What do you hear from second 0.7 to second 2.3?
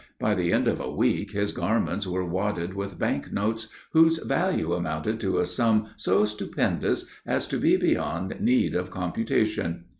a week his garments were